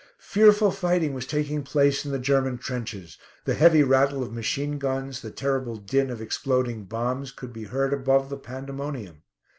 Fearful 0.17 0.71
fighting 0.71 1.13
was 1.13 1.27
taking 1.27 1.61
place 1.61 2.05
in 2.07 2.11
the 2.11 2.17
German 2.17 2.57
trenches. 2.57 3.19
The 3.45 3.53
heavy 3.53 3.83
rattle 3.83 4.23
of 4.23 4.33
machine 4.33 4.79
guns, 4.79 5.21
the 5.21 5.29
terrible 5.29 5.75
din 5.75 6.09
of 6.09 6.19
exploding 6.23 6.85
bombs, 6.85 7.31
could 7.31 7.53
be 7.53 7.65
heard 7.65 7.93
above 7.93 8.29
the 8.29 8.37
pandemonium. 8.39 9.21